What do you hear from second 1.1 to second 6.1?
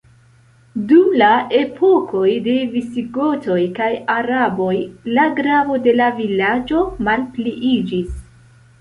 la epokoj de visigotoj kaj araboj, la gravo de